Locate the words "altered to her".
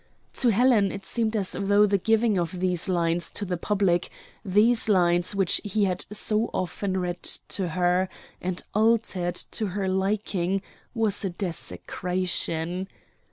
8.73-9.87